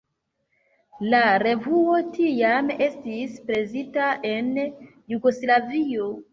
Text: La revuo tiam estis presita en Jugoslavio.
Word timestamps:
La 1.13 1.19
revuo 1.43 1.99
tiam 2.17 2.73
estis 2.87 3.37
presita 3.53 4.11
en 4.33 4.53
Jugoslavio. 4.63 6.13